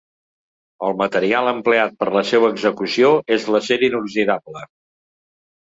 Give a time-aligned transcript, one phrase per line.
[0.87, 4.69] El material empleat per la seua execució és l’acer inoxidable.